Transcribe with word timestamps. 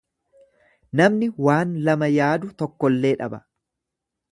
Namni 1.01 1.27
waan 1.49 1.77
lama 1.89 2.09
yaadu 2.15 2.51
tokkollee 2.63 3.15
dhaba. 3.23 3.43